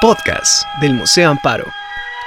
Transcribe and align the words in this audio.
Podcast 0.00 0.64
del 0.80 0.94
Museo 0.94 1.28
Amparo. 1.28 1.64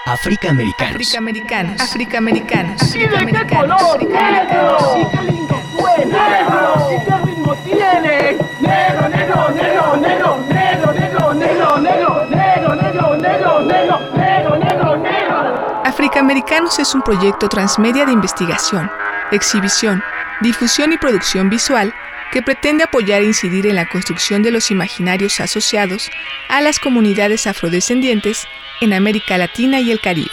África 0.05 0.49
Americanos. 0.49 0.95
África 0.95 1.17
Americanos. 1.19 1.79
África 1.79 2.17
Americanos. 2.17 2.95
¿Y 2.95 2.99
de 2.99 3.25
qué 3.31 3.55
color? 3.55 4.03
¡Negro! 4.03 4.77
¡Y 4.97 5.05
qué 5.05 5.23
lindo 5.23 5.55
fue! 5.71 6.05
¡Negro! 6.05 6.89
¿Y 6.91 7.05
qué 7.05 7.17
ritmo 7.25 7.55
tiene? 7.63 8.37
¡Negro, 8.59 9.07
negro, 9.07 9.49
negro, 9.51 9.95
negro! 9.95 10.37
¡Negro, 10.49 10.93
negro, 10.93 11.33
negro, 11.33 11.77
negro! 11.77 12.25
¡Negro, 12.29 12.75
negro, 12.75 13.15
negro, 13.15 13.61
negro! 13.61 13.99
¡Negro, 14.17 14.57
negro, 14.57 14.97
negro! 14.97 15.81
África 15.85 16.19
Americanos 16.19 16.77
es 16.77 16.93
un 16.93 17.01
proyecto 17.03 17.47
transmedia 17.47 18.05
de 18.05 18.11
investigación, 18.11 18.91
exhibición, 19.31 20.03
difusión 20.41 20.91
y 20.91 20.97
producción 20.97 21.49
visual 21.49 21.93
que 22.31 22.41
pretende 22.41 22.83
apoyar 22.83 23.21
e 23.21 23.25
incidir 23.25 23.67
en 23.67 23.75
la 23.75 23.87
construcción 23.87 24.41
de 24.41 24.51
los 24.51 24.71
imaginarios 24.71 25.39
asociados 25.39 26.09
a 26.49 26.61
las 26.61 26.79
comunidades 26.79 27.45
afrodescendientes 27.45 28.47
en 28.79 28.93
América 28.93 29.37
Latina 29.37 29.79
y 29.79 29.91
el 29.91 29.99
Caribe, 29.99 30.31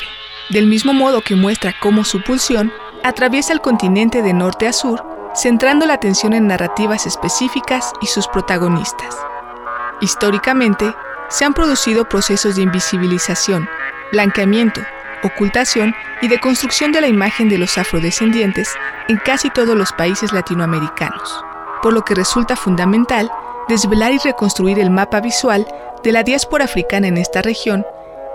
del 0.48 0.66
mismo 0.66 0.92
modo 0.92 1.20
que 1.20 1.34
muestra 1.34 1.74
cómo 1.78 2.04
su 2.04 2.22
pulsión 2.22 2.72
atraviesa 3.02 3.52
el 3.52 3.60
continente 3.60 4.22
de 4.22 4.32
norte 4.32 4.66
a 4.66 4.72
sur, 4.72 5.04
centrando 5.34 5.86
la 5.86 5.94
atención 5.94 6.32
en 6.32 6.46
narrativas 6.46 7.06
específicas 7.06 7.92
y 8.00 8.06
sus 8.06 8.28
protagonistas. 8.28 9.16
Históricamente, 10.00 10.94
se 11.28 11.44
han 11.44 11.52
producido 11.52 12.08
procesos 12.08 12.56
de 12.56 12.62
invisibilización, 12.62 13.68
blanqueamiento, 14.12 14.80
ocultación 15.22 15.94
y 16.22 16.28
de 16.28 16.40
construcción 16.40 16.92
de 16.92 17.00
la 17.00 17.08
imagen 17.08 17.48
de 17.48 17.58
los 17.58 17.76
afrodescendientes 17.76 18.72
en 19.08 19.16
casi 19.16 19.50
todos 19.50 19.76
los 19.76 19.92
países 19.92 20.32
latinoamericanos 20.32 21.47
por 21.82 21.92
lo 21.92 22.04
que 22.04 22.14
resulta 22.14 22.56
fundamental 22.56 23.30
desvelar 23.68 24.12
y 24.12 24.18
reconstruir 24.18 24.78
el 24.78 24.90
mapa 24.90 25.20
visual 25.20 25.66
de 26.02 26.12
la 26.12 26.22
diáspora 26.22 26.64
africana 26.64 27.08
en 27.08 27.18
esta 27.18 27.42
región 27.42 27.84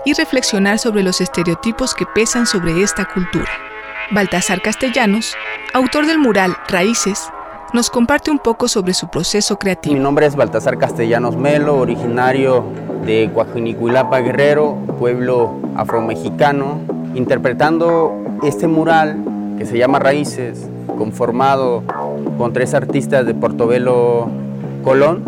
y 0.04 0.12
reflexionar 0.12 0.78
sobre 0.78 1.02
los 1.02 1.20
estereotipos 1.20 1.94
que 1.94 2.06
pesan 2.06 2.46
sobre 2.46 2.82
esta 2.82 3.04
cultura. 3.06 3.50
Baltasar 4.10 4.60
Castellanos, 4.60 5.34
autor 5.72 6.06
del 6.06 6.18
mural 6.18 6.56
Raíces, 6.68 7.30
nos 7.72 7.90
comparte 7.90 8.30
un 8.30 8.38
poco 8.38 8.68
sobre 8.68 8.94
su 8.94 9.08
proceso 9.08 9.58
creativo. 9.58 9.94
Mi 9.94 10.00
nombre 10.00 10.26
es 10.26 10.36
Baltasar 10.36 10.78
Castellanos 10.78 11.36
Melo, 11.36 11.76
originario 11.76 12.64
de 13.04 13.30
Coajinicuilapa 13.34 14.20
Guerrero, 14.20 14.76
pueblo 14.98 15.56
afromexicano, 15.74 16.80
interpretando 17.14 18.14
este 18.42 18.68
mural 18.68 19.24
que 19.58 19.66
se 19.66 19.78
llama 19.78 19.98
Raíces, 19.98 20.68
conformado 20.98 21.82
con 22.38 22.52
tres 22.52 22.74
artistas 22.74 23.26
de 23.26 23.34
Portobelo 23.34 24.28
Colón, 24.82 25.22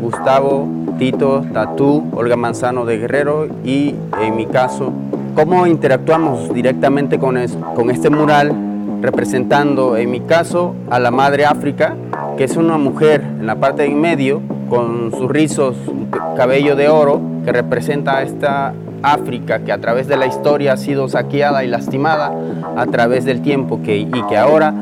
Gustavo, 0.00 0.68
Tito, 0.98 1.44
Tatú, 1.52 2.04
Olga 2.12 2.36
Manzano 2.36 2.84
de 2.84 2.98
Guerrero 2.98 3.46
y 3.64 3.94
en 4.20 4.36
mi 4.36 4.46
caso, 4.46 4.92
cómo 5.34 5.66
interactuamos 5.66 6.52
directamente 6.52 7.18
con, 7.18 7.36
con 7.74 7.90
este 7.90 8.10
mural 8.10 8.54
representando 9.00 9.96
en 9.96 10.10
mi 10.10 10.20
caso 10.20 10.74
a 10.90 10.98
la 10.98 11.10
Madre 11.10 11.44
África, 11.44 11.94
que 12.36 12.44
es 12.44 12.56
una 12.56 12.78
mujer 12.78 13.22
en 13.22 13.46
la 13.46 13.56
parte 13.56 13.82
de 13.82 13.88
en 13.88 14.00
medio 14.00 14.40
con 14.68 15.12
sus 15.12 15.30
rizos, 15.30 15.76
cabello 16.36 16.76
de 16.76 16.88
oro, 16.88 17.20
que 17.44 17.52
representa 17.52 18.18
a 18.18 18.22
esta 18.22 18.74
África 19.02 19.60
que 19.60 19.72
a 19.72 19.78
través 19.78 20.08
de 20.08 20.16
la 20.16 20.26
historia 20.26 20.72
ha 20.72 20.76
sido 20.76 21.08
saqueada 21.08 21.64
y 21.64 21.68
lastimada 21.68 22.32
a 22.76 22.86
través 22.86 23.24
del 23.24 23.42
tiempo 23.42 23.80
que, 23.82 23.96
y 23.98 24.22
que 24.28 24.36
ahora 24.36 24.74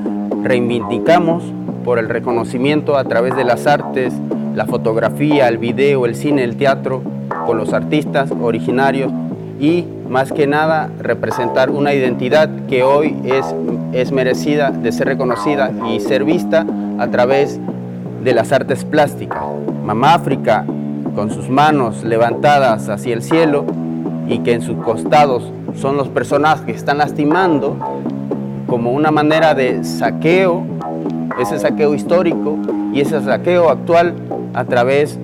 reivindicamos 0.47 1.42
por 1.84 1.98
el 1.98 2.08
reconocimiento 2.08 2.97
a 2.97 3.05
través 3.05 3.34
de 3.36 3.44
las 3.44 3.66
artes, 3.66 4.14
la 4.55 4.66
fotografía, 4.66 5.48
el 5.48 5.58
video, 5.58 6.06
el 6.06 6.14
cine, 6.14 6.44
el 6.44 6.56
teatro, 6.56 7.02
con 7.47 7.58
los 7.58 7.72
artistas 7.72 8.30
originarios 8.30 9.12
y 9.61 9.84
más 10.08 10.33
que 10.33 10.47
nada 10.47 10.91
representar 11.00 11.70
una 11.70 11.94
identidad 11.94 12.48
que 12.69 12.83
hoy 12.83 13.17
es, 13.24 13.55
es 13.92 14.12
merecida 14.12 14.70
de 14.70 14.92
ser 14.92 15.08
reconocida 15.08 15.73
y 15.90 16.01
ser 16.01 16.24
vista 16.24 16.64
a 16.98 17.08
través 17.08 17.61
de 18.23 18.33
las 18.33 18.52
artes 18.52 18.84
plásticas. 18.84 19.42
Mamá 19.84 20.14
África, 20.14 20.64
con 21.14 21.30
sus 21.30 21.48
manos 21.48 22.05
levantadas 22.05 22.89
hacia 22.89 23.14
el 23.14 23.23
cielo 23.23 23.64
y 24.28 24.40
que 24.40 24.52
en 24.52 24.63
sus 24.63 24.77
costados 24.78 25.51
son 25.74 25.96
los 25.96 26.08
personajes 26.08 26.64
que 26.64 26.73
están 26.73 26.98
lastimando, 26.98 27.77
como 28.77 28.92
una 28.92 29.11
manera 29.11 29.55
de 29.55 29.83
saqueo, 29.85 30.63
ese 31.41 31.59
saqueo 31.59 31.95
histórico 31.95 32.59
y 32.92 33.01
ese 33.01 33.23
saqueo 33.23 33.70
actual 33.70 34.13
a 34.53 34.67
través 34.67 35.19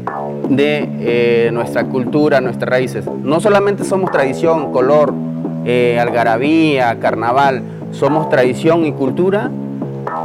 de 0.49 0.89
eh, 1.01 1.51
nuestra 1.53 1.85
cultura, 1.85 2.41
nuestras 2.41 2.71
raíces. 2.71 3.05
No 3.23 3.41
solamente 3.41 3.85
somos 3.85 4.11
tradición, 4.11 4.73
color, 4.73 5.13
eh, 5.67 5.99
algarabía, 6.01 6.99
carnaval, 6.99 7.61
somos 7.91 8.31
tradición 8.31 8.87
y 8.87 8.93
cultura 8.93 9.51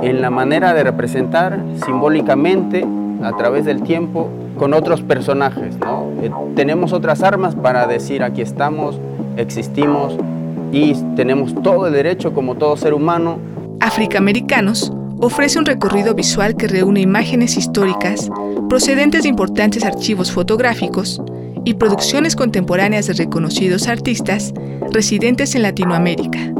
en 0.02 0.22
la 0.22 0.30
manera 0.30 0.74
de 0.74 0.86
representar 0.86 1.60
simbólicamente 1.86 2.86
a 3.22 3.34
través 3.34 3.66
del 3.66 3.84
tiempo 3.84 4.30
con 4.58 4.74
otros 4.74 5.02
personajes. 5.02 5.76
Eh, 6.22 6.32
tenemos 6.56 6.94
otras 6.94 7.24
armas 7.24 7.56
para 7.56 7.88
decir 7.88 8.24
aquí 8.24 8.42
estamos, 8.42 9.02
existimos, 9.36 10.18
y 10.72 10.94
tenemos 11.16 11.54
todo 11.64 11.88
el 11.88 11.94
derecho, 11.94 12.34
como 12.34 12.56
todo 12.56 12.78
ser 12.78 12.94
humano. 12.94 13.40
África 13.80 14.18
Americanos 14.18 14.92
ofrece 15.20 15.60
un 15.60 15.66
recorrido 15.66 16.14
visual 16.14 16.56
que 16.56 16.68
reúne 16.68 17.02
imágenes 17.02 17.58
históricas 17.58 18.30
procedentes 18.70 19.24
de 19.24 19.30
importantes 19.30 19.84
archivos 19.84 20.32
fotográficos 20.32 21.22
y 21.66 21.74
producciones 21.74 22.36
contemporáneas 22.36 23.08
de 23.08 23.14
reconocidos 23.14 23.88
artistas 23.88 24.54
residentes 24.92 25.56
en 25.56 25.64
Latinoamérica, 25.64 26.54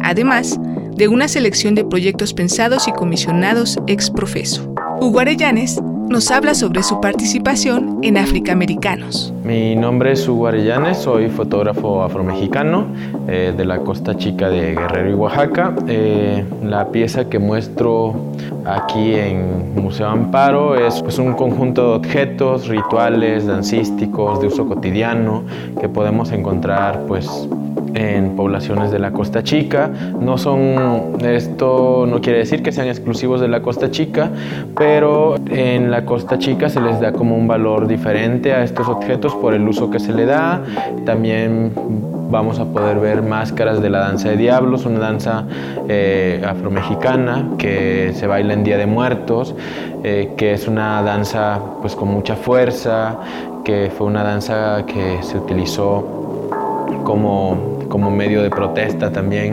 además 0.00 0.58
de 0.96 1.08
una 1.08 1.28
selección 1.28 1.74
de 1.74 1.84
proyectos 1.84 2.34
pensados 2.34 2.86
y 2.86 2.92
comisionados 2.92 3.78
ex 3.86 4.10
profeso. 4.10 4.72
Hugo 5.00 5.20
nos 6.12 6.30
habla 6.30 6.54
sobre 6.54 6.82
su 6.82 7.00
participación 7.00 7.98
en 8.02 8.18
África 8.18 8.52
Americanos. 8.52 9.32
Mi 9.44 9.74
nombre 9.74 10.12
es 10.12 10.28
Hugo 10.28 10.46
Arellanes, 10.46 10.98
soy 10.98 11.30
fotógrafo 11.30 12.02
afromexicano 12.02 12.86
eh, 13.26 13.54
de 13.56 13.64
la 13.64 13.78
Costa 13.78 14.14
Chica 14.14 14.50
de 14.50 14.74
Guerrero 14.74 15.10
y 15.10 15.14
Oaxaca. 15.14 15.74
Eh, 15.88 16.44
la 16.62 16.88
pieza 16.88 17.30
que 17.30 17.38
muestro 17.38 18.14
aquí 18.66 19.14
en 19.14 19.74
Museo 19.74 20.08
Amparo 20.08 20.76
es 20.76 21.00
pues, 21.00 21.18
un 21.18 21.32
conjunto 21.32 21.92
de 21.92 21.96
objetos, 21.96 22.68
rituales, 22.68 23.46
dancísticos, 23.46 24.38
de 24.42 24.48
uso 24.48 24.68
cotidiano 24.68 25.44
que 25.80 25.88
podemos 25.88 26.30
encontrar 26.30 27.06
pues, 27.08 27.48
en 27.94 28.36
poblaciones 28.36 28.90
de 28.90 28.98
la 28.98 29.12
Costa 29.12 29.42
Chica. 29.42 29.90
No 30.20 30.38
son, 30.38 31.18
esto 31.24 32.06
no 32.08 32.20
quiere 32.20 32.38
decir 32.40 32.62
que 32.62 32.72
sean 32.72 32.88
exclusivos 32.88 33.40
de 33.40 33.48
la 33.48 33.62
Costa 33.62 33.90
Chica, 33.90 34.30
pero 34.76 35.36
en 35.50 35.90
la 35.90 36.04
Costa 36.04 36.38
Chica 36.38 36.68
se 36.68 36.80
les 36.80 37.00
da 37.00 37.12
como 37.12 37.36
un 37.36 37.46
valor 37.46 37.86
diferente 37.86 38.52
a 38.52 38.64
estos 38.64 38.88
objetos 38.88 39.34
por 39.34 39.54
el 39.54 39.66
uso 39.66 39.90
que 39.90 39.98
se 39.98 40.12
le 40.12 40.26
da. 40.26 40.62
También 41.04 41.72
vamos 42.30 42.58
a 42.58 42.64
poder 42.64 42.98
ver 42.98 43.22
máscaras 43.22 43.82
de 43.82 43.90
la 43.90 44.00
danza 44.00 44.30
de 44.30 44.38
diablos, 44.38 44.86
una 44.86 44.98
danza 44.98 45.44
eh, 45.88 46.42
afromexicana 46.46 47.50
que 47.58 48.12
se 48.14 48.26
baila 48.26 48.54
en 48.54 48.64
Día 48.64 48.78
de 48.78 48.86
Muertos, 48.86 49.54
eh, 50.02 50.32
que 50.36 50.54
es 50.54 50.66
una 50.66 51.02
danza 51.02 51.60
pues 51.82 51.94
con 51.94 52.08
mucha 52.08 52.34
fuerza, 52.34 53.18
que 53.64 53.92
fue 53.96 54.06
una 54.06 54.24
danza 54.24 54.84
que 54.86 55.22
se 55.22 55.36
utilizó 55.36 56.48
como 57.04 57.71
como 57.92 58.10
medio 58.10 58.42
de 58.42 58.48
protesta 58.48 59.12
también 59.12 59.52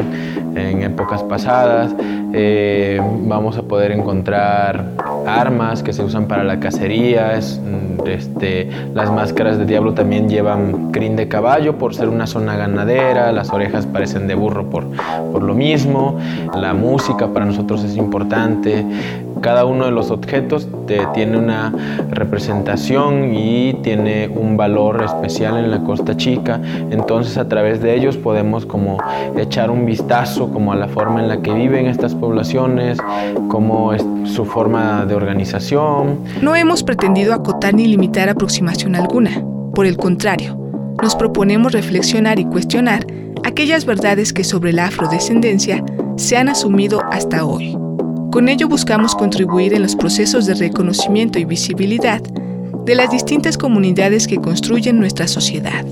en 0.56 0.82
épocas 0.82 1.22
pasadas. 1.24 1.94
Eh, 2.32 3.02
vamos 3.24 3.58
a 3.58 3.64
poder 3.64 3.92
encontrar 3.92 4.86
armas 5.26 5.82
que 5.82 5.94
se 5.94 6.04
usan 6.04 6.28
para 6.28 6.44
la 6.44 6.60
cacería. 6.60 7.40
Mm, 7.40 8.08
este, 8.08 8.70
las 8.94 9.12
máscaras 9.12 9.58
de 9.58 9.66
diablo 9.66 9.94
también 9.94 10.30
llevan 10.30 10.92
crin 10.92 11.16
de 11.16 11.28
caballo 11.28 11.78
por 11.78 11.96
ser 11.96 12.10
una 12.10 12.28
zona 12.28 12.56
ganadera. 12.56 13.32
Las 13.32 13.52
orejas 13.52 13.86
parecen 13.86 14.28
de 14.28 14.36
burro 14.36 14.70
por, 14.70 14.86
por 15.32 15.44
lo 15.44 15.54
mismo. 15.54 16.18
La 16.56 16.74
música 16.74 17.28
para 17.28 17.46
nosotros 17.46 17.84
es 17.84 17.96
importante. 17.98 18.86
Cada 19.42 19.64
uno 19.64 19.86
de 19.86 19.92
los 19.92 20.12
objetos 20.12 20.68
tiene 21.14 21.38
una 21.38 21.74
representación 22.10 23.34
y 23.34 23.74
tiene 23.76 24.28
un 24.28 24.58
valor 24.58 25.02
especial 25.04 25.58
en 25.58 25.72
la 25.72 25.80
Costa 25.80 26.18
Chica. 26.18 26.60
Entonces 26.92 27.38
a 27.38 27.48
través 27.48 27.82
de 27.82 27.96
ellos 27.96 28.18
podemos 28.18 28.66
como 28.66 28.98
echar 29.38 29.72
un 29.72 29.86
vistazo 29.86 30.52
como 30.52 30.74
a 30.74 30.76
la 30.76 30.88
forma 30.90 31.22
en 31.22 31.30
la 31.30 31.42
que 31.42 31.54
viven 31.54 31.86
estas 31.86 32.16
poblaciones, 32.20 32.98
cómo 33.48 33.94
es 33.94 34.04
su 34.26 34.46
forma 34.46 35.06
de 35.06 35.16
organización. 35.16 36.20
No 36.42 36.56
hemos 36.56 36.84
pretendido 36.84 37.34
acotar 37.34 37.74
ni 37.74 37.88
limitar 37.88 38.30
aproximación 38.30 38.96
alguna. 38.96 39.44
Por 39.74 39.86
el 39.86 39.98
contrario, 39.98 40.58
nos 41.02 41.16
proponemos 41.16 41.72
reflexionar 41.72 42.40
y 42.40 42.46
cuestionar 42.46 43.06
aquellas 43.44 43.86
verdades 43.86 44.34
que 44.34 44.44
sobre 44.44 44.74
la 44.74 44.88
afrodescendencia 44.88 45.84
se 46.18 46.38
han 46.38 46.50
asumido 46.50 47.02
hasta 47.12 47.46
hoy. 47.46 47.78
Con 48.32 48.50
ello 48.50 48.68
buscamos 48.68 49.16
contribuir 49.16 49.74
en 49.74 49.82
los 49.82 49.96
procesos 49.96 50.46
de 50.46 50.54
reconocimiento 50.54 51.40
y 51.40 51.46
visibilidad 51.46 52.22
de 52.86 52.96
las 52.96 53.10
distintas 53.10 53.58
comunidades 53.58 54.28
que 54.28 54.38
construyen 54.38 55.00
nuestra 55.00 55.28
sociedad. 55.28 55.86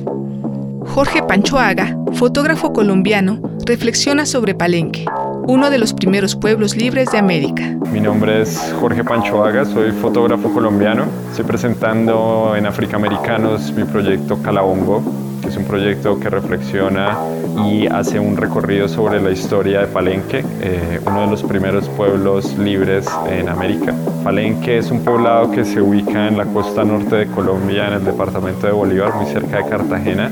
Jorge 0.86 1.22
Panchoaga, 1.24 1.98
fotógrafo 2.14 2.74
colombiano, 2.74 3.40
reflexiona 3.66 4.26
sobre 4.26 4.56
Palenque, 4.56 5.06
uno 5.48 5.70
de 5.70 5.78
los 5.78 5.94
primeros 5.94 6.36
pueblos 6.36 6.76
libres 6.76 7.10
de 7.12 7.18
América. 7.18 7.74
Mi 7.90 8.02
nombre 8.02 8.42
es 8.42 8.76
Jorge 8.82 9.02
Panchoaga, 9.06 9.64
soy 9.64 9.94
fotógrafo 9.94 10.54
colombiano. 10.54 11.06
Estoy 11.32 11.46
presentando 11.46 12.54
en 12.58 12.66
Africaamericanos 12.66 13.72
mi 13.72 13.86
proyecto 13.86 14.42
Calabongo, 14.42 15.02
que 15.42 15.48
es 15.48 15.56
un 15.56 15.64
proyecto 15.64 16.20
que 16.20 16.30
reflexiona 16.30 17.18
y 17.66 17.88
hace 17.88 18.20
un 18.20 18.36
recorrido 18.36 18.90
sobre 18.90 19.22
la 19.22 19.32
historia 19.32 19.80
de 19.80 19.88
Palenque, 19.88 20.44
eh, 20.62 21.00
uno 21.06 21.22
de 21.22 21.28
los 21.28 21.44
primeros 21.44 21.88
pueblos 21.88 22.58
libres 22.58 23.08
en 23.30 23.48
América. 23.48 23.96
Palenque 24.26 24.80
es 24.80 24.92
un 24.92 25.00
poblado 25.00 25.50
que 25.52 25.64
se 25.64 25.82
ubica 25.82 26.28
en 26.28 26.38
la 26.38 26.44
costa 26.44 26.84
norte 26.84 27.16
de 27.16 27.28
Colombia, 27.28 27.88
en 27.88 27.94
el 27.94 28.04
departamento 28.04 28.68
de 28.68 28.74
Bolívar, 28.74 29.16
muy 29.16 29.26
cerca 29.28 29.64
de 29.64 29.70
Cartagena. 29.70 30.30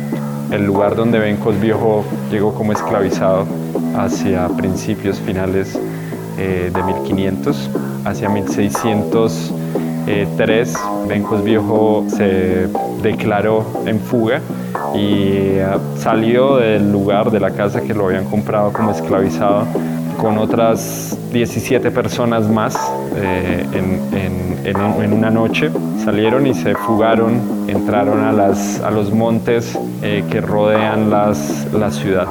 El 0.51 0.65
lugar 0.65 0.95
donde 0.95 1.19
Bencos 1.19 1.59
Viejo 1.61 2.03
llegó 2.29 2.53
como 2.53 2.73
esclavizado 2.73 3.47
hacia 3.97 4.47
principios 4.49 5.19
finales 5.19 5.79
eh, 6.37 6.69
de 6.73 6.83
1500, 6.83 7.69
hacia 8.03 8.27
1603, 8.29 10.75
Bencos 11.07 11.43
Viejo 11.43 12.05
se 12.09 12.67
declaró 13.01 13.65
en 13.85 13.99
fuga 13.99 14.41
y 14.93 15.57
eh, 15.57 15.65
salió 15.97 16.57
del 16.57 16.91
lugar 16.91 17.31
de 17.31 17.39
la 17.39 17.51
casa 17.51 17.79
que 17.81 17.93
lo 17.93 18.07
habían 18.07 18.25
comprado 18.25 18.73
como 18.73 18.91
esclavizado 18.91 19.65
con 20.17 20.37
otras 20.37 21.17
17 21.31 21.89
personas 21.91 22.49
más 22.49 22.75
eh, 23.15 23.65
en, 23.73 24.03
una 25.13 25.29
noche. 25.29 25.71
Salieron 26.03 26.45
y 26.47 26.53
se 26.53 26.75
fugaron, 26.75 27.39
entraron 27.67 28.23
a, 28.23 28.33
las, 28.33 28.81
a 28.81 28.91
los 28.91 29.13
montes 29.13 29.79
que 30.01 30.41
rodean 30.41 31.09
las, 31.09 31.67
la 31.71 31.89
ciudad. 31.91 32.27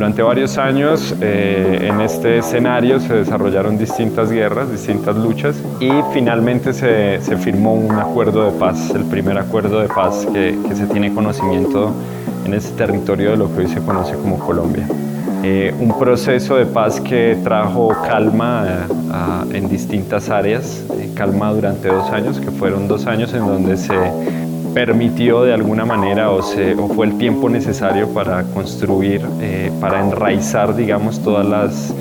Durante 0.00 0.22
varios 0.22 0.56
años 0.56 1.14
eh, 1.20 1.78
en 1.82 2.00
este 2.00 2.38
escenario 2.38 3.00
se 3.00 3.16
desarrollaron 3.16 3.76
distintas 3.76 4.30
guerras, 4.32 4.72
distintas 4.72 5.14
luchas 5.14 5.62
y 5.78 5.90
finalmente 6.14 6.72
se, 6.72 7.20
se 7.20 7.36
firmó 7.36 7.74
un 7.74 7.98
acuerdo 7.98 8.50
de 8.50 8.58
paz, 8.58 8.92
el 8.94 9.04
primer 9.04 9.36
acuerdo 9.36 9.78
de 9.78 9.88
paz 9.88 10.26
que, 10.32 10.58
que 10.66 10.74
se 10.74 10.86
tiene 10.86 11.12
conocimiento 11.12 11.92
en 12.46 12.54
este 12.54 12.74
territorio 12.78 13.32
de 13.32 13.36
lo 13.36 13.54
que 13.54 13.60
hoy 13.60 13.68
se 13.68 13.82
conoce 13.82 14.14
como 14.14 14.38
Colombia. 14.38 14.86
Eh, 15.42 15.74
un 15.80 15.98
proceso 15.98 16.56
de 16.56 16.66
paz 16.66 17.00
que 17.00 17.38
trajo 17.42 17.88
calma 18.06 18.66
eh, 18.68 19.56
en 19.56 19.70
distintas 19.70 20.28
áreas, 20.28 20.84
eh, 20.98 21.10
calma 21.14 21.50
durante 21.50 21.88
dos 21.88 22.10
años, 22.10 22.38
que 22.40 22.50
fueron 22.50 22.86
dos 22.88 23.06
años 23.06 23.32
en 23.32 23.46
donde 23.46 23.78
se 23.78 23.94
permitió 24.74 25.42
de 25.42 25.54
alguna 25.54 25.84
manera 25.84 26.30
o, 26.30 26.42
fue 26.42 27.06
el 27.06 27.18
tiempo 27.18 27.48
necesario 27.48 28.08
para 28.12 28.44
construir, 28.44 29.22
para 29.80 30.00
enraizar, 30.00 30.74
digamos, 30.74 31.22
todos 31.22 31.94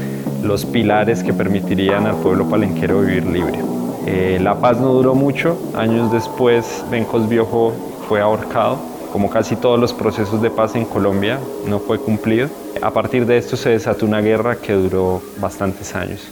los 0.44 0.66
pilares 0.66 1.24
que 1.24 1.33
permitirían 1.33 2.07
al 2.07 2.16
pueblo 2.16 2.50
palenquero 2.50 3.01
vivir 3.01 3.25
libre. 3.25 3.60
la 4.39 4.56
paz 4.56 4.80
no 4.80 4.94
duró 4.94 5.16
mucho, 5.16 5.57
años 5.75 6.12
después 6.12 6.83
Bencos 6.89 7.27
Viejo 7.27 7.74
fue 8.07 8.21
ahorcado, 8.21 8.77
como 9.12 9.30
casi 9.30 9.56
todos 9.56 9.80
los 9.80 9.94
procesos 9.94 10.42
de 10.42 10.50
paz 10.50 10.75
en 10.75 10.86
Colombia, 10.86 11.39
no 11.68 11.80
fue 11.80 12.00
cumplido. 12.00 12.50
A 12.81 12.92
partir 12.92 13.25
de 13.25 13.38
esto 13.38 13.57
se 13.57 13.69
desató 13.69 14.06
una 14.06 14.21
guerra 14.21 14.56
que 14.56 14.74
duró 14.74 15.21
bastantes 15.39 15.95
años. 15.95 16.27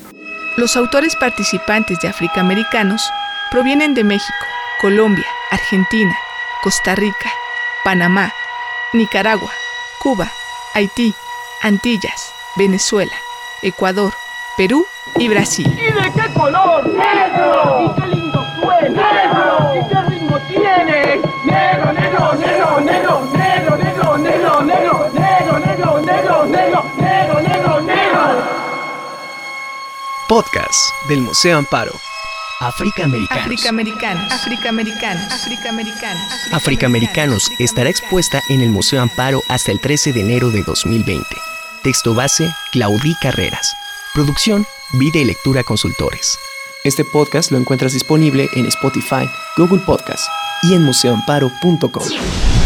Los 0.57 0.75
autores 0.75 1.15
participantes 1.15 1.99
de 2.01 2.07
Africaamericanos 2.07 3.01
provienen 3.51 3.93
de 3.93 4.03
México, 4.03 4.45
Colombia, 4.81 5.25
Argentina, 5.51 6.15
Costa 6.61 6.95
Rica, 6.95 7.31
Panamá, 7.83 8.33
Nicaragua, 8.93 9.51
Cuba, 9.99 10.31
Haití, 10.73 11.13
Antillas, 11.61 12.33
Venezuela, 12.55 13.15
Ecuador, 13.61 14.13
Perú 14.57 14.85
y 15.17 15.27
Brasil. 15.27 15.67
¿Y 15.67 15.91
de 15.91 16.11
qué 16.13 16.33
color? 16.33 16.87
¡Negro! 16.87 17.83
¿Y 17.85 18.01
qué 18.01 18.07
lindo 18.07 18.45
suena? 18.59 19.11
¡Negro! 19.13 19.75
¿Y 19.75 19.87
qué 19.87 20.01
ritmo 20.09 20.39
tiene? 20.47 21.21
¡Negro, 21.45 21.93
negro, 21.93 22.33
negro, 22.33 22.79
negro, 22.81 23.21
negro, 23.31 23.77
negro, 23.77 24.17
negro, 24.17 24.61
negro, 24.63 25.09
negro, 25.13 25.59
negro, 25.59 25.99
negro, 25.99 26.45
negro, 26.45 26.83
negro, 26.97 27.41
negro, 27.41 27.81
negro! 27.81 28.43
Podcast 30.27 30.91
del 31.07 31.21
Museo 31.21 31.57
Amparo. 31.57 32.06
África 32.59 33.05
Americanos. 33.05 33.43
Africaamericanos, 33.45 34.31
Africaamericanos, 34.31 35.31
Africaamericanos. 35.31 36.23
Africaamericanos 36.51 37.51
estará 37.59 37.89
expuesta 37.89 38.41
en 38.49 38.61
el 38.61 38.69
Museo 38.69 39.01
Amparo 39.01 39.43
hasta 39.47 39.71
el 39.71 39.79
13 39.79 40.11
de 40.13 40.21
enero 40.21 40.49
de 40.49 40.63
2020. 40.63 41.23
Texto 41.83 42.15
base, 42.15 42.49
Claudí 42.71 43.15
Carreras. 43.21 43.75
Producción, 44.13 44.65
Vida 44.93 45.19
y 45.19 45.25
Lectura 45.25 45.63
Consultores. 45.63 46.37
Este 46.83 47.05
podcast 47.05 47.51
lo 47.51 47.59
encuentras 47.59 47.93
disponible 47.93 48.49
en 48.53 48.65
Spotify, 48.65 49.29
Google 49.55 49.81
Podcast 49.85 50.27
y 50.63 50.73
en 50.73 50.83
museoamparo.com. 50.83 52.56